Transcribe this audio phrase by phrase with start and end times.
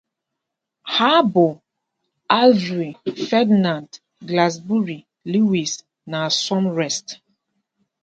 [0.87, 1.61] They are
[2.27, 2.95] Averill,
[3.29, 7.19] Ferdinand, Glastenbury, Lewis, and Somerset.